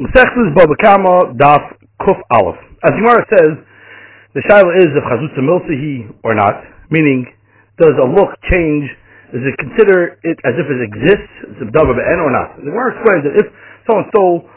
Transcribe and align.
Mesechtes 0.00 0.56
Baba 0.56 0.72
Kama 0.80 1.36
Daf 1.36 1.76
Kuf 2.00 2.16
Aleph. 2.32 2.56
As 2.80 2.96
Gemara 2.96 3.20
says, 3.36 3.52
the 4.32 4.40
shaila 4.48 4.72
is 4.80 4.88
if 4.96 5.04
Chazutza 5.12 5.44
Milsihi 5.44 6.08
or 6.24 6.32
not, 6.32 6.56
meaning 6.88 7.28
does 7.76 7.92
a 8.00 8.08
look 8.08 8.32
change? 8.48 8.88
Does 9.28 9.44
it 9.44 9.52
consider 9.60 10.16
it 10.24 10.40
as 10.48 10.56
if 10.56 10.64
it 10.72 10.80
exists, 10.88 11.52
it's 11.52 11.60
a 11.60 11.68
Dava 11.68 11.92
Be'en 11.92 12.16
or 12.16 12.32
not? 12.32 12.56
The 12.56 12.72
Gemara 12.72 12.96
explains 12.96 13.28
that 13.28 13.44
if 13.44 13.46
someone 13.84 14.08
stole 14.08 14.48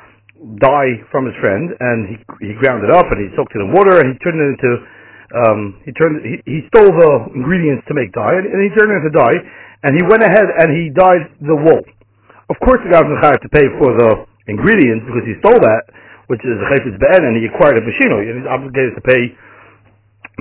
dye 0.63 1.03
from 1.12 1.28
his 1.28 1.35
friend 1.44 1.75
and 1.75 2.07
he 2.07 2.15
he 2.39 2.55
ground 2.63 2.87
it 2.87 2.91
up 2.91 3.12
and 3.12 3.19
he 3.19 3.28
soaked 3.35 3.51
it 3.51 3.60
in 3.60 3.75
water 3.75 3.99
and 3.99 4.15
he 4.15 4.17
turned 4.23 4.39
it 4.39 4.47
into 4.55 4.71
um, 5.44 5.60
he 5.83 5.91
turned 5.91 6.23
he, 6.23 6.39
he 6.47 6.60
stole 6.71 6.87
the 6.87 7.12
ingredients 7.35 7.83
to 7.91 7.94
make 7.96 8.15
dye 8.15 8.31
and, 8.31 8.47
and 8.47 8.60
he 8.63 8.71
turned 8.79 8.96
it 8.96 9.03
into 9.03 9.12
dye 9.12 9.39
and 9.83 9.91
he 9.99 10.03
went 10.07 10.23
ahead 10.23 10.47
and 10.63 10.71
he 10.71 10.87
dyed 10.87 11.28
the 11.44 11.55
wool. 11.55 11.83
Of 12.47 12.55
course, 12.63 12.79
the 12.87 12.96
guy 12.96 13.03
was 13.03 13.12
to 13.44 13.49
pay 13.51 13.67
for 13.79 13.91
the 13.99 14.31
ingredients 14.47 15.07
because 15.07 15.25
he 15.25 15.35
stole 15.39 15.59
that, 15.59 15.83
which 16.27 16.41
is 16.44 16.55
a 16.59 16.67
chayfetz 16.71 16.98
be'en, 16.99 17.23
and 17.23 17.34
he 17.40 17.48
acquired 17.48 17.80
a 17.80 17.84
bashino, 17.84 18.23
and 18.23 18.44
he's 18.44 18.49
obligated 18.49 18.95
to 18.95 19.04
pay 19.04 19.31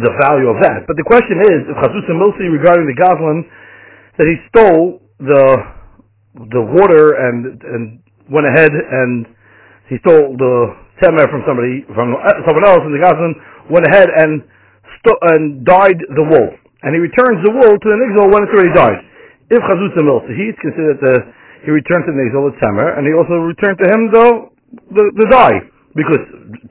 the 0.01 0.13
value 0.25 0.49
of 0.49 0.57
that. 0.65 0.89
But 0.89 0.97
the 0.97 1.05
question 1.05 1.37
is, 1.43 1.69
if 1.69 1.77
Chasus 1.77 2.07
and 2.09 2.17
Milsi 2.17 2.49
regarding 2.49 2.89
the 2.89 2.97
Goslin, 2.97 3.45
that 4.17 4.27
he 4.29 4.37
stole 4.49 5.03
the 5.21 5.45
the 6.33 6.63
water 6.65 7.13
and 7.13 7.61
and 7.61 7.83
went 8.33 8.49
ahead 8.49 8.73
and 8.73 9.29
he 9.93 10.01
stole 10.01 10.33
the 10.33 10.55
temer 11.03 11.29
from 11.29 11.45
somebody 11.45 11.85
from 11.93 12.17
uh, 12.17 12.41
someone 12.49 12.65
else, 12.65 12.81
and 12.89 12.95
the 12.97 13.03
Goslin 13.05 13.37
went 13.69 13.85
ahead 13.93 14.09
and 14.09 14.43
and 15.35 15.67
dyed 15.67 15.99
the 15.99 16.25
wool, 16.25 16.49
and 16.87 16.95
he 16.95 17.01
returns 17.03 17.43
the 17.43 17.53
wool 17.53 17.75
to 17.75 17.87
the 17.91 17.99
nigzal 17.99 18.31
when 18.31 18.41
it's 18.47 18.55
already 18.55 18.73
dyed. 18.73 19.03
If 19.51 19.61
Chazus 19.61 19.93
and 19.99 20.07
Milsi, 20.09 20.33
he's 20.39 20.57
considered 20.63 20.99
the 21.03 21.17
he 21.63 21.71
returned 21.71 22.05
to 22.07 22.13
Nigzal 22.15 22.51
the 22.51 22.57
Temer, 22.59 22.99
and 22.99 23.07
he 23.07 23.15
also 23.15 23.39
returned 23.43 23.79
to 23.79 23.87
him 23.87 24.01
the 24.11 24.27
the, 24.93 25.05
the 25.21 25.27
dye 25.31 25.59
because 25.95 26.23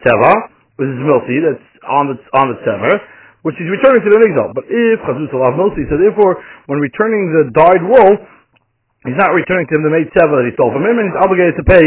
Teva, 0.04 0.34
which 0.78 0.90
is 0.90 1.00
Milsi, 1.06 1.38
that's 1.42 1.66
on 1.88 2.12
the 2.12 2.18
on 2.38 2.46
the 2.52 2.58
Temer, 2.66 2.94
which 3.48 3.56
he's 3.58 3.70
returning 3.70 4.02
to 4.04 4.12
the 4.12 4.20
Nigzal. 4.20 4.52
But 4.52 4.66
if 4.68 5.00
Chazus 5.06 5.32
Alav 5.32 5.56
Milsi, 5.56 5.88
so 5.88 5.96
therefore, 5.96 6.42
when 6.68 6.80
returning 6.80 7.32
the 7.40 7.54
dyed 7.56 7.84
wool, 7.86 8.12
he's 9.08 9.18
not 9.18 9.32
returning 9.32 9.70
to 9.70 9.74
him 9.78 9.84
the 9.88 9.94
made 9.94 10.10
Teva 10.12 10.42
that 10.42 10.46
he 10.50 10.54
stole 10.60 10.74
from 10.74 10.84
him, 10.84 11.00
and 11.00 11.10
he's 11.10 11.20
obligated 11.22 11.56
to 11.62 11.66
pay 11.66 11.86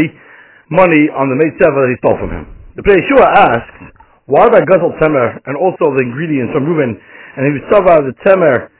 money 0.71 1.11
on 1.13 1.29
the 1.29 1.37
made 1.37 1.53
Teva 1.61 1.77
that 1.85 1.91
he 1.93 1.97
stole 2.01 2.17
from 2.17 2.31
him. 2.31 2.43
The 2.75 2.83
Yeshua 2.83 3.27
asks, 3.53 3.95
why 4.25 4.49
by 4.49 4.59
Gazal 4.65 4.97
Temer 4.97 5.39
and 5.45 5.55
also 5.55 5.93
the 5.95 6.03
ingredients 6.03 6.51
from 6.51 6.65
Reuben, 6.65 6.97
and 7.37 7.41
he 7.45 7.51
was 7.53 7.63
the 7.69 8.15
Temer, 8.25 8.73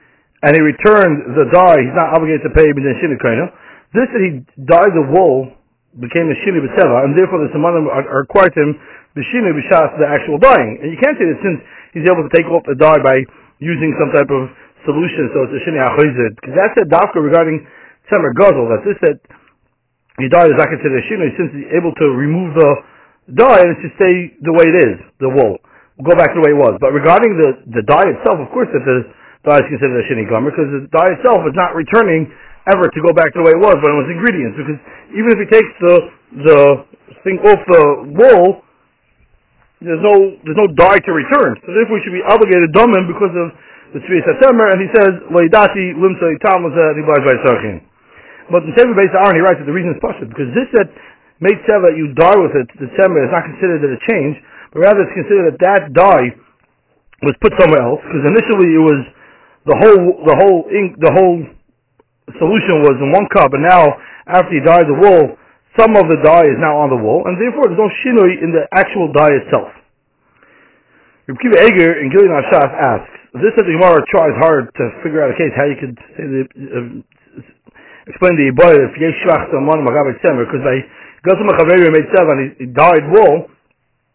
and 0.44 0.52
he 0.52 0.62
returned 0.62 1.38
the 1.38 1.46
dye, 1.54 1.80
he's 1.80 1.96
not 1.96 2.18
obligated 2.18 2.44
to 2.50 2.52
pay 2.52 2.66
B'nai 2.74 2.98
Shinikoino. 3.00 3.54
This 3.94 4.08
that 4.10 4.22
he 4.24 4.42
dyed 4.66 4.94
the 4.96 5.06
wool 5.14 5.54
became 6.00 6.28
a 6.28 6.38
shini 6.44 6.60
b'teva, 6.60 7.06
and 7.08 7.16
therefore 7.16 7.46
the 7.46 7.52
samanim 7.56 7.88
are, 7.88 8.04
are 8.04 8.22
required 8.28 8.52
the 8.56 9.24
shini 9.32 9.52
b'shas 9.56 9.96
the 10.00 10.08
actual 10.08 10.40
dyeing. 10.40 10.80
And 10.84 10.92
you 10.92 11.00
can't 11.00 11.16
say 11.16 11.28
that 11.30 11.40
since 11.40 11.60
he's 11.96 12.08
able 12.10 12.28
to 12.28 12.34
take 12.36 12.48
off 12.52 12.66
the 12.68 12.76
dye 12.76 13.00
by 13.00 13.16
using 13.64 13.96
some 13.96 14.12
type 14.12 14.28
of 14.28 14.52
solution, 14.84 15.32
so 15.32 15.48
it's 15.48 15.56
a 15.56 15.62
shini 15.64 15.80
achoizid. 15.80 16.36
Because 16.36 16.56
that's 16.60 16.78
a 16.84 16.86
dafka 16.92 17.24
regarding 17.24 17.64
temer 18.12 18.36
guzzle, 18.36 18.68
that 18.76 18.84
this 18.84 19.00
that 19.08 19.18
he 20.20 20.28
dyed 20.28 20.52
is 20.52 20.58
not 20.60 20.68
considered 20.68 21.00
a 21.00 21.06
shini 21.08 21.32
since 21.40 21.50
he's 21.56 21.72
able 21.76 21.96
to 21.96 22.12
remove 22.12 22.56
the 22.56 22.72
dye 23.34 23.64
and 23.64 23.74
it 23.74 23.78
should 23.82 23.96
stay 23.98 24.16
the 24.44 24.54
way 24.54 24.68
it 24.68 24.78
is, 24.84 24.96
the 25.24 25.32
wool. 25.32 25.58
Go 26.04 26.12
back 26.20 26.36
to 26.36 26.38
the 26.40 26.46
way 26.46 26.52
it 26.52 26.60
was. 26.60 26.76
But 26.84 26.92
regarding 26.92 27.40
the, 27.40 27.72
the 27.72 27.84
dye 27.88 28.12
itself, 28.12 28.44
of 28.44 28.52
course 28.52 28.68
that 28.76 28.84
the 28.84 29.08
dye 29.48 29.64
is 29.64 29.68
considered 29.72 30.04
a 30.04 30.06
shini 30.12 30.28
gomer, 30.28 30.52
because 30.52 30.68
the 30.68 30.92
dye 30.92 31.16
itself 31.16 31.48
is 31.48 31.56
not 31.56 31.72
returning 31.72 32.28
ever 32.70 32.90
to 32.90 33.00
go 33.06 33.14
back 33.14 33.30
to 33.34 33.38
the 33.42 33.46
way 33.46 33.54
it 33.54 33.62
was 33.62 33.78
when 33.78 33.92
it 33.94 34.00
was 34.00 34.10
ingredients. 34.10 34.56
Because 34.58 34.80
even 35.14 35.30
if 35.34 35.38
he 35.42 35.48
takes 35.50 35.72
the 35.82 35.96
the 36.46 36.60
thing 37.22 37.38
off 37.46 37.62
the 37.70 37.84
wool, 38.14 38.66
there's 39.82 40.02
no 40.02 40.16
there's 40.42 40.60
no 40.60 40.70
dye 40.74 41.02
to 41.02 41.12
return. 41.14 41.58
So 41.62 41.70
therefore, 41.74 41.98
we 41.98 42.02
should 42.02 42.18
be 42.18 42.26
obligated 42.26 42.74
to 42.74 42.82
him 42.90 43.06
because 43.06 43.34
of 43.38 43.48
the 43.94 44.00
Tzvi 44.02 44.20
September. 44.26 44.66
And 44.74 44.82
he 44.82 44.90
says 44.98 45.12
loidati 45.30 45.94
limsa 45.94 46.26
italmaza 46.36 46.98
by 47.06 47.38
sarchin. 47.46 47.86
But 48.50 48.62
in 48.62 48.78
Sefer 48.78 48.94
Beis 48.94 49.10
Aaron, 49.14 49.34
he 49.38 49.42
writes 49.42 49.58
that 49.58 49.66
the 49.66 49.74
reason 49.74 49.98
is 49.98 50.02
pashut 50.02 50.30
because 50.30 50.54
this 50.54 50.70
that 50.78 50.90
made 51.42 51.58
seva 51.66 51.94
you 51.98 52.14
dye 52.14 52.38
with 52.38 52.54
it 52.54 52.70
December 52.78 53.26
is 53.26 53.32
not 53.34 53.46
considered 53.46 53.82
a 53.82 54.00
change, 54.10 54.38
but 54.74 54.86
rather 54.86 55.02
it's 55.06 55.18
considered 55.18 55.54
that 55.54 55.60
that 55.66 55.82
dye 55.94 56.34
was 57.26 57.36
put 57.42 57.54
somewhere 57.58 57.82
else 57.82 58.02
because 58.06 58.24
initially 58.26 58.70
it 58.74 58.84
was 58.86 59.02
the 59.66 59.78
whole 59.82 60.06
the 60.30 60.36
whole 60.38 60.60
ink 60.70 60.94
the 61.02 61.10
whole 61.10 61.42
solution 62.34 62.82
was 62.82 62.98
in 62.98 63.14
one 63.14 63.30
cup, 63.30 63.54
and 63.54 63.62
now 63.62 63.86
after 64.26 64.50
he 64.50 64.62
dyed 64.66 64.90
the 64.90 64.98
wool, 64.98 65.38
some 65.78 65.94
of 65.94 66.10
the 66.10 66.18
dye 66.24 66.48
is 66.48 66.58
now 66.58 66.80
on 66.82 66.90
the 66.90 66.98
wool, 66.98 67.22
and 67.30 67.38
therefore 67.38 67.70
there's 67.70 67.78
no 67.78 67.92
shinoi 68.02 68.42
in 68.42 68.50
the 68.50 68.66
actual 68.74 69.12
dye 69.14 69.36
itself. 69.46 69.70
Reb 71.28 71.38
Kiva 71.42 71.58
Eiger 71.62 72.02
in 72.02 72.10
Gilead 72.10 72.32
Ashaf 72.32 72.72
asks, 72.80 73.14
this 73.36 73.52
that 73.60 73.68
the 73.68 73.76
Gemara 73.76 74.00
tries 74.08 74.32
hard 74.40 74.72
to 74.72 74.84
figure 75.04 75.20
out 75.20 75.28
a 75.28 75.36
case 75.36 75.52
how 75.60 75.68
you 75.68 75.76
could 75.76 75.98
uh, 76.00 77.04
explain 78.08 78.40
the 78.40 78.48
Iboy 78.56 78.72
if 78.80 78.96
Yesh 78.96 79.20
Shvach 79.28 79.52
Salmon 79.52 79.84
Magavet 79.84 80.24
Semer, 80.24 80.48
because 80.48 80.64
by 80.64 80.80
Gosam 81.28 81.52
Chaveri 81.60 81.92
made 81.92 82.08
seven, 82.16 82.56
he, 82.56 82.72
dyed 82.72 83.04
wool, 83.12 83.52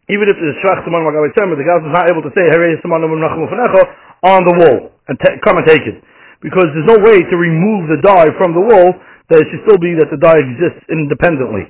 even 0.09 0.25
if 0.33 0.41
the 0.41 0.57
Shvach 0.65 0.81
Salmon 0.89 1.05
Magavet 1.05 1.37
Semer, 1.37 1.53
the 1.61 1.67
guy 1.69 1.77
was 1.77 1.93
not 1.93 2.09
able 2.09 2.25
to 2.25 2.33
say 2.33 2.49
Harei 2.49 2.81
Salmon 2.81 3.05
on 3.05 4.41
the 4.45 4.55
wall 4.57 4.93
and 5.09 5.17
t- 5.21 5.37
come 5.45 5.61
and 5.61 5.67
take 5.69 5.85
it 5.85 6.01
because 6.41 6.69
there's 6.73 6.89
no 6.89 7.01
way 7.05 7.21
to 7.21 7.37
remove 7.37 7.89
the 7.93 8.01
dye 8.01 8.29
from 8.41 8.57
the 8.57 8.65
wool 8.65 8.89
that 9.31 9.39
it 9.41 9.47
should 9.53 9.63
still 9.69 9.81
be 9.81 9.95
that 10.01 10.09
the 10.11 10.19
dye 10.19 10.41
exists 10.41 10.83
independently. 10.91 11.69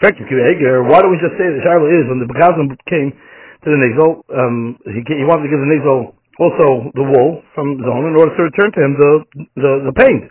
Why 0.00 0.12
don't 0.12 1.12
we 1.12 1.18
just 1.20 1.36
say 1.40 1.46
the 1.48 1.62
Shiloh 1.64 1.88
is 1.88 2.04
when 2.08 2.20
the 2.20 2.28
Bekazim 2.28 2.68
came 2.88 3.12
to 3.12 3.68
the 3.72 3.78
Nizal, 3.80 4.22
um, 4.30 4.76
he, 4.84 5.00
he 5.02 5.24
wanted 5.24 5.48
to 5.48 5.50
give 5.50 5.58
the 5.58 5.70
Nizal 5.72 6.14
also 6.38 6.92
the 6.92 7.02
wool 7.02 7.40
from 7.56 7.80
his 7.80 7.82
Zon 7.82 8.04
in 8.04 8.14
order 8.14 8.30
to 8.36 8.42
return 8.44 8.70
to 8.76 8.80
him 8.84 8.92
the, 9.00 9.12
the, 9.56 9.72
the 9.88 9.94
paint. 9.96 10.28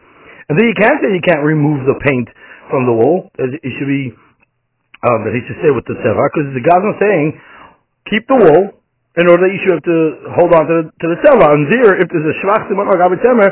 And 0.48 0.54
then 0.54 0.70
you 0.70 0.78
can't 0.78 1.02
say 1.02 1.10
you 1.10 1.26
can't 1.26 1.42
remove 1.42 1.90
the 1.90 1.98
paint 2.06 2.30
from 2.70 2.86
the 2.86 2.94
wool. 2.94 3.34
It 3.42 3.72
should 3.82 3.90
be 3.90 4.14
um, 5.10 5.26
that 5.26 5.34
he 5.34 5.42
should 5.50 5.58
stay 5.66 5.74
with 5.74 5.86
the 5.90 5.98
seva 6.02 6.30
because 6.30 6.54
the 6.54 6.62
Gazan 6.62 6.94
saying 7.02 7.28
keep 8.10 8.30
the 8.30 8.38
wool 8.38 8.78
in 9.16 9.32
order 9.32 9.48
that 9.48 9.54
you 9.56 9.60
should 9.64 9.80
have 9.80 9.88
to 9.88 10.00
hold 10.36 10.52
on 10.52 10.64
to 10.68 10.74
the, 10.80 10.84
to 10.92 11.06
the 11.16 11.18
seva. 11.24 11.48
And 11.56 11.72
there, 11.72 11.96
if 12.00 12.08
there's 12.12 12.28
a 12.28 12.38
shvach 12.44 12.68
simon 12.68 12.92
or 12.92 13.00
gabi 13.00 13.16
temer, 13.24 13.48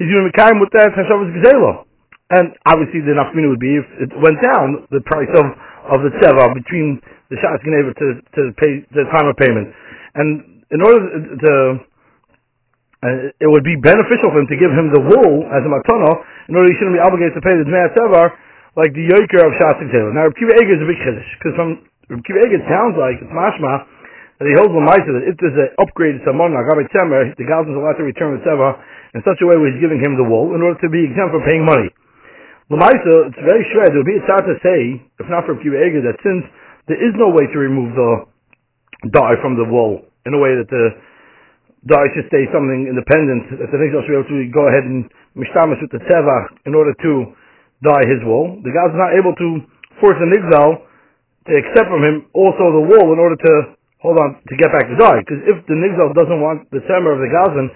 he's 0.00 0.08
going 0.08 0.24
to 0.24 0.30
be 0.32 0.36
kind 0.36 0.56
with 0.56 0.72
that 0.72 0.96
hashavas 0.96 1.28
gzela. 1.36 1.84
And 2.32 2.56
obviously, 2.64 3.04
the 3.04 3.12
nafmina 3.12 3.52
would 3.52 3.60
be 3.60 3.76
if 3.76 4.08
it 4.08 4.12
went 4.16 4.40
down 4.40 4.88
the 4.88 5.04
price 5.04 5.28
of 5.36 5.46
of 5.92 5.98
the 6.00 6.14
seva 6.22 6.48
between 6.56 6.96
the 7.28 7.36
shas 7.36 7.60
able 7.60 7.92
to 7.92 8.08
to 8.24 8.42
pay 8.56 8.80
the 8.96 9.04
time 9.12 9.28
of 9.28 9.36
payment. 9.36 9.68
And 10.16 10.64
in 10.72 10.80
order 10.80 11.00
to 11.04 11.52
uh, 13.04 13.34
it 13.36 13.48
would 13.50 13.66
be 13.66 13.76
beneficial 13.76 14.32
for 14.32 14.40
him 14.40 14.48
to 14.48 14.56
give 14.56 14.72
him 14.72 14.88
the 14.94 15.02
wool 15.02 15.44
as 15.52 15.60
a 15.60 15.68
matana 15.68 16.24
in 16.48 16.56
order 16.56 16.70
he 16.70 16.76
shouldn't 16.78 16.96
be 16.96 17.02
obligated 17.02 17.34
to 17.36 17.44
pay 17.44 17.52
the 17.52 17.66
dmei 17.66 17.90
sevar 17.98 18.32
like 18.78 18.94
the 18.96 19.04
yoker 19.04 19.44
of 19.44 19.52
shas 19.60 19.76
Now, 20.16 20.30
Reb 20.30 20.38
Kiva 20.38 20.56
Eiger 20.56 20.80
is 20.80 20.80
a 20.80 20.88
big 20.88 21.00
chiddush 21.04 21.30
because 21.36 21.52
from 21.58 21.84
Reb 22.08 22.24
Kiva 22.24 22.40
Eiger 22.46 22.62
sounds 22.64 22.96
like 22.96 23.20
it's 23.20 23.28
mashma 23.28 23.84
he 24.48 24.54
holds 24.56 24.72
the 24.72 24.80
Lamaisa 24.80 25.10
that 25.12 25.26
if 25.28 25.36
there's 25.38 25.54
an 25.54 25.76
upgrade 25.76 26.16
upgraded 26.18 26.26
Samon, 26.26 26.56
Agabe 26.56 26.88
Temer, 26.88 27.36
the 27.36 27.44
Gazan 27.44 27.72
is 27.72 27.78
allowed 27.78 28.00
to 28.00 28.06
return 28.06 28.38
the 28.38 28.42
Seva 28.42 28.80
in 29.12 29.20
such 29.22 29.38
a 29.42 29.46
way 29.46 29.60
where 29.60 29.68
he's 29.68 29.82
giving 29.82 30.00
him 30.00 30.16
the 30.16 30.24
wool 30.24 30.56
in 30.56 30.64
order 30.64 30.80
to 30.80 30.88
be 30.88 31.04
exempt 31.04 31.36
from 31.36 31.44
paying 31.44 31.62
money. 31.62 31.92
The 32.72 32.80
Lamaisa, 32.80 33.28
it's 33.28 33.42
very 33.44 33.60
shred. 33.76 33.92
It 33.92 33.98
would 34.00 34.08
be 34.08 34.16
a 34.16 34.24
sad 34.24 34.48
to 34.48 34.56
say, 34.64 34.96
if 35.20 35.28
not 35.28 35.44
for 35.44 35.58
Kiva 35.60 35.76
Eiger, 35.76 36.00
that 36.08 36.16
since 36.24 36.48
there 36.88 36.96
is 36.96 37.12
no 37.20 37.28
way 37.28 37.44
to 37.44 37.58
remove 37.60 37.92
the 37.92 38.24
dye 39.12 39.36
from 39.44 39.60
the 39.60 39.68
wool 39.68 40.00
in 40.24 40.32
a 40.32 40.40
way 40.40 40.56
that 40.56 40.70
the 40.72 40.96
dye 41.84 42.08
should 42.16 42.30
stay 42.32 42.48
something 42.54 42.88
independent, 42.88 43.58
that 43.60 43.68
the 43.68 43.78
Nigel 43.78 44.00
should 44.06 44.14
be 44.14 44.18
able 44.22 44.32
to 44.32 44.42
go 44.48 44.64
ahead 44.70 44.88
and 44.88 45.04
mishtamish 45.36 45.82
with 45.82 45.92
the 45.92 46.02
Seva 46.08 46.48
in 46.64 46.72
order 46.72 46.94
to 46.94 47.36
dye 47.84 48.06
his 48.08 48.22
wool, 48.24 48.62
the 48.62 48.72
Gazan 48.72 48.96
is 48.96 49.02
not 49.02 49.12
able 49.18 49.34
to 49.36 49.48
force 49.98 50.16
the 50.16 50.30
Nigzal 50.30 50.86
to 51.50 51.52
accept 51.58 51.90
from 51.90 52.02
him 52.06 52.30
also 52.32 52.70
the 52.70 52.84
wool 52.86 53.12
in 53.12 53.18
order 53.18 53.34
to 53.34 53.74
hold 54.02 54.18
on 54.18 54.42
to 54.42 54.54
get 54.58 54.68
back 54.74 54.90
the 54.90 54.98
dye. 54.98 55.22
Because 55.22 55.46
if 55.46 55.62
the 55.70 55.78
Nigzal 55.78 56.10
doesn't 56.12 56.42
want 56.42 56.66
the 56.74 56.82
Semer 56.90 57.14
of 57.14 57.22
the 57.22 57.30
Gazan, 57.30 57.70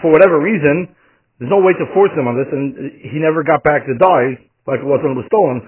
for 0.00 0.14
whatever 0.14 0.38
reason, 0.38 0.88
there's 1.36 1.50
no 1.50 1.60
way 1.60 1.74
to 1.74 1.84
force 1.92 2.14
him 2.14 2.30
on 2.30 2.38
this, 2.38 2.48
and 2.54 2.94
he 3.02 3.18
never 3.18 3.42
got 3.42 3.66
back 3.66 3.84
the 3.84 3.98
dye 3.98 4.38
like 4.70 4.80
it 4.80 4.88
was 4.88 5.02
when 5.02 5.12
it 5.12 5.20
was 5.20 5.28
stolen. 5.28 5.60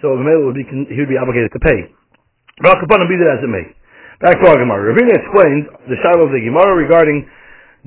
So 0.00 0.16
the 0.16 0.24
male 0.24 0.48
would 0.48 0.56
be 0.56 0.64
he 0.64 0.96
would 0.96 1.12
be 1.12 1.20
obligated 1.20 1.52
to 1.52 1.60
pay. 1.60 1.92
But 2.64 2.80
be 2.80 3.16
that 3.20 3.36
as 3.36 3.44
it 3.44 3.52
may. 3.52 3.68
Back 4.20 4.36
to 4.40 4.52
our 4.52 4.58
Gemara. 4.60 4.92
Ravina 4.92 5.12
explains 5.16 5.64
the 5.88 5.96
shadow 6.04 6.28
of 6.28 6.32
the 6.32 6.40
Gemara 6.40 6.76
regarding 6.76 7.24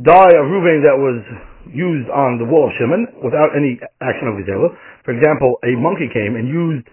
dye 0.02 0.34
of 0.34 0.50
Ruvain 0.50 0.82
that 0.82 0.98
was 0.98 1.22
used 1.70 2.10
on 2.10 2.42
the 2.42 2.46
wall 2.46 2.70
of 2.70 2.74
Shimon 2.78 3.06
without 3.22 3.54
any 3.54 3.78
action 4.02 4.30
of 4.30 4.38
Gazela. 4.42 4.74
For 5.06 5.14
example, 5.14 5.62
a 5.62 5.78
monkey 5.78 6.10
came 6.10 6.34
and 6.38 6.50
used 6.50 6.86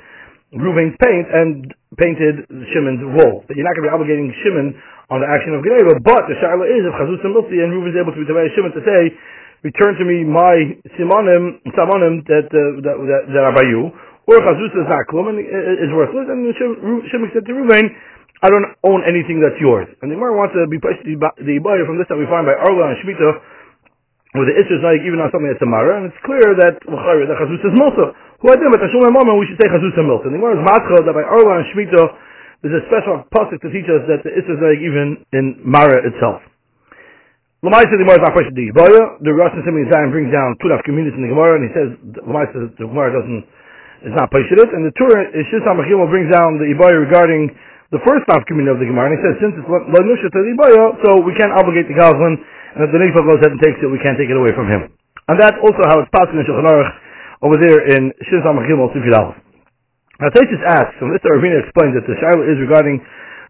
Ruvain's 0.50 0.99
paint 0.99 1.26
and 1.31 1.70
painted 1.94 2.43
Shimon's 2.75 3.02
wall. 3.14 3.47
That 3.47 3.55
you're 3.55 3.67
not 3.67 3.79
going 3.79 3.87
to 3.87 3.91
be 3.91 3.94
obligating 3.94 4.35
Shimon 4.43 4.75
on 5.11 5.23
the 5.23 5.29
action 5.31 5.55
of 5.55 5.62
Geneva, 5.62 5.99
but 6.02 6.26
the 6.26 6.35
Shaila 6.43 6.67
is 6.67 6.82
if 6.87 6.94
Chazuz 6.99 7.23
and 7.23 7.35
Milsi 7.35 7.62
and 7.62 7.70
Reuven's 7.70 7.94
able 7.94 8.11
to 8.11 8.19
be 8.19 8.26
Shimon 8.26 8.75
to 8.75 8.82
say, 8.82 9.14
return 9.62 9.94
to 9.99 10.05
me 10.06 10.26
my 10.26 10.75
simonim, 10.99 11.62
simonim 11.70 12.26
that, 12.26 12.50
uh, 12.50 12.82
that, 12.82 12.97
that, 12.99 13.23
that 13.31 13.43
are 13.47 13.55
by 13.55 13.67
you, 13.67 13.94
or 14.26 14.37
Chazusa 14.43 14.87
is 14.87 14.91
not 14.91 15.06
Klum 15.11 15.31
and 15.31 15.38
is 15.38 15.91
worthless, 15.94 16.26
and 16.26 16.43
Shimon 16.55 17.31
said 17.31 17.47
to 17.47 17.52
Ruvain, 17.55 17.87
I 18.43 18.49
don't 18.49 18.73
own 18.88 19.05
anything 19.05 19.38
that's 19.38 19.58
yours. 19.61 19.87
And 20.00 20.08
the 20.08 20.17
Gemara 20.17 20.32
wants 20.32 20.56
to 20.56 20.64
be 20.67 20.81
pushed 20.81 21.05
the 21.05 21.14
Ibaya 21.61 21.85
from 21.85 22.00
this 22.00 22.08
that 22.08 22.17
we 22.17 22.25
find 22.25 22.49
by 22.49 22.56
Arla 22.56 22.91
and 22.91 22.97
Shemitah, 23.05 23.32
where 24.32 24.47
the 24.47 24.56
Isra 24.56 24.79
is 24.79 24.85
like 24.87 25.02
even 25.05 25.20
on 25.20 25.29
something 25.35 25.50
that's 25.50 25.61
Tamara, 25.61 26.00
and 26.00 26.08
it's 26.08 26.23
clear 26.25 26.55
that 26.56 26.81
that 26.81 27.38
Chazus 27.38 27.61
is 27.61 27.75
Milsa. 27.76 28.17
Who 28.40 28.48
I 28.48 28.56
did, 28.56 28.72
but 28.72 28.81
Tashum 28.81 29.04
Mama, 29.12 29.37
we 29.37 29.44
should 29.44 29.60
say 29.60 29.69
Chazus 29.69 29.92
Milsa. 30.00 30.32
And 30.32 30.32
the 30.32 30.40
Gemara 30.40 30.56
is 30.56 30.64
Matcha 30.64 30.96
that 31.04 31.12
by 31.12 31.20
Arla 31.20 31.60
and 31.60 31.69
Shemitah, 31.76 32.08
there's 32.64 32.72
a 32.81 32.84
special 32.88 33.20
pasuk 33.28 33.60
to 33.60 33.69
teach 33.69 33.84
us 33.92 34.00
that 34.08 34.25
the 34.25 34.32
Isra 34.32 34.56
is 34.56 34.60
like 34.64 34.81
even 34.81 35.20
in 35.37 35.60
Mara 35.60 36.08
itself. 36.08 36.40
The 37.60 37.69
Gemara 37.69 37.84
is 37.84 37.92
the 37.92 39.32
Rosh 39.37 39.52
Hashanah 39.60 39.92
Zion 39.92 40.08
brings 40.08 40.32
down 40.32 40.56
two 40.64 40.72
half 40.72 40.81
communities 40.88 41.20
in 41.20 41.25
the 41.25 41.28
Gemara, 41.28 41.60
and 41.60 41.69
he 41.69 41.72
says 41.76 41.88
the 42.16 42.25
Gemara 42.25 43.12
doesn't 43.12 43.44
is 44.08 44.16
not 44.16 44.32
pushed 44.32 44.56
it. 44.56 44.69
And 44.72 44.88
the 44.88 44.94
Torah 44.96 45.28
is 45.37 45.44
Shisham 45.52 45.76
brings 46.08 46.32
down 46.32 46.56
the 46.56 46.72
Ibaya 46.72 46.96
regarding 46.96 47.52
the 47.92 48.00
first 48.08 48.25
half 48.32 48.40
community 48.48 48.72
of 48.72 48.81
the 48.81 48.88
Gemara, 48.88 49.12
and 49.12 49.20
he 49.20 49.22
says 49.25 49.37
since 49.44 49.52
it's 49.60 49.69
Lanusha 49.69 50.32
to 50.32 50.40
the 50.40 50.52
Ibaya, 50.56 50.96
so 51.04 51.08
we 51.28 51.37
can't 51.37 51.52
obligate 51.60 51.92
the 51.92 51.96
Gazlan, 52.00 52.40
and 52.40 52.88
if 52.88 52.90
the 52.92 53.00
Nifah 53.04 53.20
goes 53.20 53.37
ahead 53.44 53.52
and 53.52 53.60
takes 53.60 53.84
it, 53.84 53.92
we 53.92 54.00
can't 54.00 54.16
take 54.16 54.32
it 54.32 54.38
away 54.40 54.56
from 54.56 54.72
him. 54.72 54.88
And 55.28 55.37
that's 55.37 55.60
also 55.60 55.84
how 55.92 56.00
it's 56.00 56.08
passed 56.16 56.32
in 56.32 56.40
Shulchan 56.40 56.64
Aruch 56.64 56.92
over 57.40 57.56
there 57.56 57.81
in 57.88 58.12
Shin 58.28 58.40
Samach 58.44 58.69
Gimel 58.69 58.92
Sifid 58.92 59.12
Now 59.12 60.28
Taisus 60.32 60.62
asks, 60.69 60.96
and 61.00 61.08
Mr. 61.12 61.32
Ravina 61.32 61.64
explains 61.64 61.96
that 61.96 62.04
the 62.04 62.16
Shiloh 62.20 62.44
is 62.44 62.60
regarding 62.60 63.00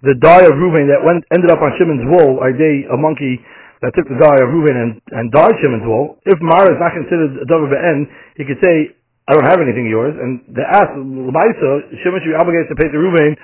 the 0.06 0.14
dye 0.16 0.46
of 0.46 0.56
Reuven 0.56 0.88
that 0.88 1.02
went 1.02 1.26
ended 1.34 1.50
up 1.50 1.60
on 1.60 1.74
Shimon's 1.76 2.06
wool, 2.06 2.40
they 2.56 2.86
a 2.88 2.96
monkey 2.96 3.42
that 3.82 3.92
took 3.96 4.06
the 4.08 4.16
dye 4.16 4.40
of 4.40 4.48
Reuven 4.52 4.76
and, 4.76 4.90
and 5.12 5.32
dyed 5.32 5.56
Shimon's 5.60 5.84
wool? 5.84 6.20
If 6.24 6.38
Mara 6.40 6.72
is 6.72 6.80
not 6.80 6.94
considered 6.94 7.36
a 7.40 7.46
dove 7.48 7.66
of 7.66 7.72
N, 7.72 8.08
he 8.36 8.44
could 8.44 8.60
say, 8.62 8.94
I 9.28 9.36
don't 9.36 9.46
have 9.46 9.60
anything 9.60 9.86
yours, 9.86 10.14
and 10.16 10.42
they 10.50 10.64
ask, 10.64 10.90
L'maisa, 10.96 11.70
Shimon 12.02 12.18
should 12.22 12.34
be 12.34 12.40
obligated 12.40 12.70
to 12.72 12.76
pay 12.78 12.88
to 12.88 12.98
Reuven 12.98 13.36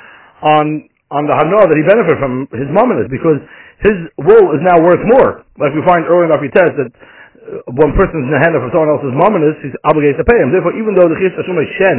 on 0.43 0.89
on 1.07 1.23
the 1.23 1.35
hana 1.39 1.63
that 1.71 1.79
he 1.79 1.87
benefited 1.87 2.19
from 2.19 2.51
his 2.51 2.67
mamonis 2.67 3.07
because 3.07 3.39
his 3.87 3.95
wool 4.19 4.51
is 4.59 4.63
now 4.67 4.75
worth 4.83 4.99
more. 5.07 5.47
Like 5.55 5.71
we 5.71 5.87
find 5.87 6.03
earlier 6.03 6.27
in 6.27 6.35
our 6.35 6.43
test 6.51 6.75
that 6.75 6.91
one 7.71 7.93
person's 7.95 8.27
nehena 8.27 8.59
from 8.59 8.71
someone 8.75 8.91
else's 8.95 9.15
mamonis, 9.15 9.57
he's 9.63 9.77
obligated 9.87 10.19
to 10.19 10.27
pay 10.27 10.39
him. 10.39 10.51
Therefore, 10.51 10.75
even 10.75 10.95
though 10.99 11.07
the 11.07 11.19
chis 11.19 11.35
asuma 11.39 11.63
shen 11.79 11.99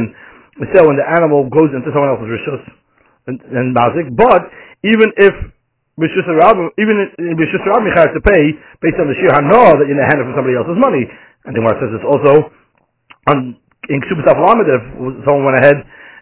is 0.60 0.68
when 0.84 0.98
the 0.98 1.06
animal 1.06 1.46
goes 1.48 1.70
into 1.72 1.88
someone 1.94 2.10
else's 2.12 2.28
rishus 2.28 2.62
and, 3.30 3.38
and 3.54 3.72
mazik, 3.72 4.10
but 4.12 4.50
even 4.82 5.08
if 5.16 5.34
Bishus 5.98 6.30
even 6.78 6.96
in 7.18 7.34
Bishus 7.34 7.64
Rabbi 7.66 7.90
has 7.98 8.10
to 8.14 8.22
pay 8.22 8.54
based 8.78 8.98
on 9.02 9.10
the 9.10 9.18
sheer 9.18 9.34
hana 9.34 9.74
that 9.74 9.86
you 9.90 9.98
nehena 9.98 10.22
from 10.30 10.34
somebody 10.38 10.54
else's 10.54 10.78
money. 10.78 11.02
And 11.42 11.50
the 11.50 11.58
Gemara 11.58 11.74
says 11.82 11.90
it's 11.90 12.06
also 12.06 12.34
on 13.34 13.58
in 13.90 13.98
Ksubas 14.06 14.30
if 14.30 14.82
someone 15.26 15.50
went 15.50 15.58
ahead 15.58 15.78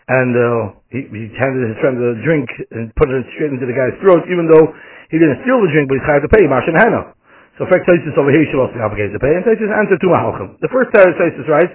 and 0.06 0.32
uh, 0.32 0.80
he, 0.88 1.04
he 1.12 1.28
handed 1.42 1.66
his 1.66 1.76
friend 1.82 1.98
the 1.98 2.16
drink 2.22 2.46
and 2.72 2.94
put 2.94 3.10
it 3.10 3.26
straight 3.36 3.52
into 3.52 3.66
the 3.66 3.74
guy's 3.74 3.92
throat, 4.00 4.22
even 4.30 4.46
though 4.46 4.70
he 5.10 5.18
didn't 5.18 5.42
steal 5.42 5.58
the 5.58 5.70
drink, 5.74 5.90
but 5.90 5.98
he's 5.98 6.08
had 6.08 6.22
to 6.22 6.30
pay 6.30 6.46
Mash 6.46 6.64
and 6.70 6.78
Hannah. 6.78 7.12
So 7.56 7.64
fact 7.72 7.88
Taisus 7.88 8.12
over 8.20 8.28
here 8.28 8.44
should 8.52 8.60
also 8.60 8.76
be 8.76 8.84
obligated 8.84 9.16
to 9.16 9.20
pay, 9.20 9.32
and 9.32 9.42
Taisus 9.44 9.68
answered 9.72 10.00
to 10.00 10.08
Mahalchim. 10.12 10.60
The 10.60 10.68
first 10.68 10.92
Taisus 10.92 11.48
writes 11.48 11.72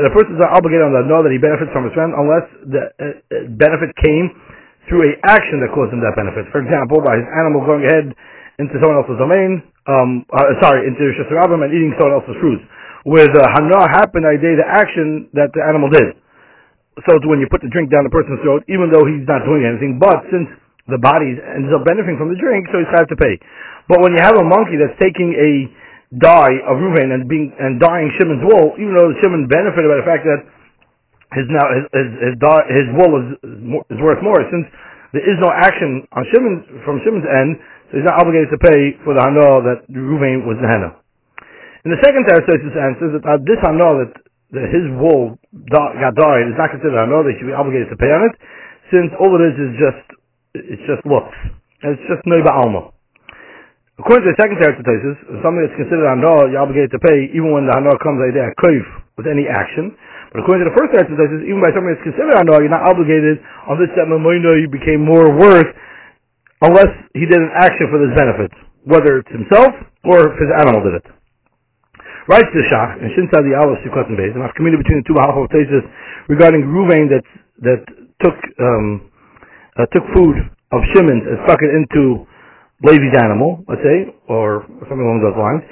that 0.00 0.08
a 0.08 0.12
person 0.16 0.36
is 0.36 0.42
obligated 0.44 0.88
on 0.88 0.96
the 0.96 1.04
know 1.04 1.20
that 1.20 1.32
he 1.32 1.40
benefits 1.40 1.68
from 1.72 1.84
his 1.84 1.92
friend 1.92 2.16
unless 2.16 2.46
the 2.64 2.82
uh, 2.96 3.04
uh, 3.04 3.34
benefit 3.60 3.92
came 4.00 4.32
through 4.88 5.04
a 5.04 5.12
action 5.28 5.60
that 5.60 5.68
caused 5.76 5.92
him 5.92 6.00
that 6.00 6.16
benefit. 6.16 6.48
For 6.48 6.64
example, 6.64 7.04
by 7.04 7.20
his 7.20 7.28
animal 7.28 7.60
going 7.68 7.84
ahead 7.84 8.08
into 8.56 8.74
someone 8.80 9.04
else's 9.04 9.20
domain, 9.20 9.60
um, 9.84 10.24
uh, 10.32 10.56
sorry, 10.64 10.88
into 10.88 11.12
Shasarabim 11.20 11.60
and 11.60 11.70
eating 11.76 11.92
someone 12.00 12.24
else's 12.24 12.36
fruits. 12.40 12.64
Where 13.04 13.28
the 13.28 13.44
Hana 13.52 13.88
happened, 13.92 14.24
I 14.24 14.36
did 14.40 14.58
the 14.58 14.68
action 14.68 15.28
that 15.36 15.52
the 15.52 15.62
animal 15.64 15.92
did 15.92 16.18
so 17.06 17.14
when 17.30 17.38
you 17.38 17.46
put 17.46 17.62
the 17.62 17.70
drink 17.70 17.94
down 17.94 18.02
the 18.02 18.10
person's 18.10 18.42
throat, 18.42 18.66
even 18.66 18.90
though 18.90 19.06
he's 19.06 19.22
not 19.28 19.46
doing 19.46 19.62
anything, 19.62 20.02
but 20.02 20.18
since 20.34 20.50
the 20.90 20.98
body 20.98 21.36
ends 21.38 21.70
up 21.70 21.86
benefiting 21.86 22.18
from 22.18 22.32
the 22.32 22.38
drink, 22.40 22.66
so 22.72 22.80
he's 22.82 22.90
has 22.90 23.06
to 23.06 23.18
pay. 23.18 23.38
But 23.88 24.04
when 24.04 24.12
you 24.12 24.20
have 24.20 24.36
a 24.36 24.44
monkey 24.44 24.76
that's 24.76 24.96
taking 25.00 25.32
a 25.32 25.50
dye 26.16 26.56
of 26.68 26.76
Reuven 26.80 27.12
and 27.12 27.28
being 27.28 27.52
and 27.56 27.80
Shimon's 27.80 28.44
wool, 28.44 28.76
even 28.76 28.92
though 28.96 29.12
Shimon 29.20 29.48
benefited 29.48 29.88
by 29.88 29.98
the 30.00 30.08
fact 30.08 30.24
that 30.28 30.40
his 31.36 31.48
now 31.52 31.66
his 31.72 31.84
his 31.92 32.08
his, 32.20 32.34
his 32.84 32.88
wool 32.96 33.12
is, 33.20 33.28
is 33.92 34.00
worth 34.00 34.20
more, 34.24 34.40
since 34.48 34.64
there 35.12 35.24
is 35.24 35.36
no 35.40 35.52
action 35.52 36.04
on 36.12 36.24
Shimon 36.32 36.84
from 36.84 37.00
Shimon's 37.04 37.28
end, 37.28 37.60
so 37.88 38.00
he's 38.00 38.08
not 38.08 38.20
obligated 38.20 38.52
to 38.52 38.60
pay 38.60 38.96
for 39.04 39.12
the 39.16 39.24
hana 39.24 39.60
that 39.64 39.84
Reuven 39.88 40.44
was 40.48 40.56
the 40.60 40.68
hana. 40.68 40.96
In 41.84 41.92
the 41.92 42.00
second 42.04 42.28
Tarasosis 42.28 42.76
answers 42.76 43.16
that 43.16 43.24
this 43.44 43.60
hana 43.64 43.88
that 44.04 44.12
that 44.56 44.68
his 44.72 44.84
wool 44.96 45.36
got 45.68 45.92
dyed 46.16 46.48
is 46.48 46.56
not 46.56 46.72
considered 46.72 46.96
know 47.04 47.20
they 47.20 47.36
should 47.36 47.48
be 47.48 47.56
obligated 47.56 47.92
to 47.92 48.00
pay 48.00 48.08
on 48.08 48.24
it, 48.24 48.34
since 48.88 49.12
all 49.20 49.32
it 49.36 49.44
is 49.44 49.56
is 49.60 49.72
just 49.76 50.04
it's 50.56 50.84
just 50.88 51.04
looks. 51.04 51.36
And 51.84 51.96
it's 51.96 52.06
just 52.08 52.24
noiba 52.24 52.52
alma. 52.52 52.96
According 53.98 54.30
to 54.30 54.30
the 54.30 54.38
second 54.38 54.62
Teretz 54.62 54.78
something 55.42 55.58
that's 55.58 55.74
considered 55.74 56.06
hana, 56.06 56.54
you're 56.54 56.62
obligated 56.62 56.94
to 56.94 57.02
pay 57.02 57.34
even 57.34 57.50
when 57.50 57.66
the 57.66 57.74
hana 57.74 57.90
comes 57.98 58.22
like 58.22 58.30
that 58.38 58.54
with 59.18 59.26
any 59.26 59.50
action. 59.50 59.90
But 60.30 60.46
according 60.46 60.62
to 60.62 60.68
the 60.70 60.76
first 60.78 60.94
Teretz 60.94 61.10
even 61.42 61.58
by 61.58 61.74
something 61.74 61.90
that's 61.90 62.06
considered 62.06 62.38
hana, 62.38 62.62
you're 62.62 62.70
not 62.70 62.86
obligated 62.86 63.42
on 63.66 63.74
this 63.82 63.90
that 63.98 64.06
mamoino 64.06 64.54
you 64.54 64.70
became 64.70 65.02
more 65.02 65.26
worth 65.34 65.66
unless 66.62 66.94
he 67.18 67.26
did 67.26 67.42
an 67.42 67.50
action 67.58 67.90
for 67.90 67.98
this 67.98 68.14
benefit, 68.14 68.54
whether 68.86 69.18
it's 69.18 69.32
himself 69.34 69.74
or 70.06 70.30
if 70.30 70.38
his 70.38 70.50
animal 70.62 70.78
did 70.86 71.02
it. 71.02 71.06
Writes 72.30 72.54
the 72.54 72.62
Shach, 72.70 73.02
and 73.02 73.10
Shin 73.18 73.26
the 73.34 73.56
Aleph 73.58 73.82
Sukkot 73.82 74.06
and 74.06 74.14
Beis, 74.14 74.30
and 74.30 74.46
I've 74.46 74.54
communicated 74.54 74.86
between 74.86 75.02
the 75.02 75.06
two 75.10 75.18
halachot 75.18 75.50
tesis 75.50 75.82
regarding 76.30 76.70
Ruvain 76.70 77.10
that 77.10 77.26
that 77.66 77.82
took 78.22 78.38
um, 78.62 79.10
uh, 79.74 79.90
took 79.90 80.06
food 80.14 80.38
of 80.70 80.80
Shimon 80.94 81.18
and 81.24 81.40
stuck 81.50 81.58
it 81.66 81.72
into 81.74 82.27
Levi's 82.86 83.16
animal, 83.18 83.64
let's 83.66 83.82
say, 83.82 84.14
or 84.30 84.62
something 84.86 85.02
along 85.02 85.18
those 85.24 85.34
lines. 85.34 85.66